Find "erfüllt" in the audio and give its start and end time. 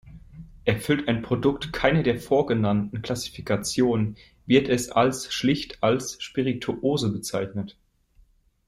0.65-1.07